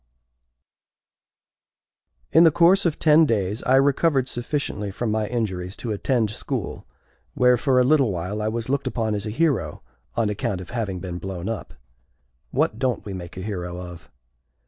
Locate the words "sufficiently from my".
4.27-5.27